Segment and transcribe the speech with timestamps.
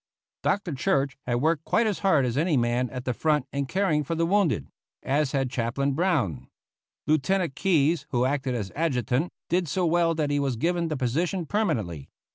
[0.41, 0.73] Dr.
[0.73, 4.15] Church had worked quite as hard as any man at the front in caring for
[4.15, 4.67] the wounded;
[5.03, 6.47] as had Chaplain Brown.
[7.05, 11.45] Lieutenant Keyes, who acted as adjutant, did so well that he was given the position
[11.45, 12.09] permanently.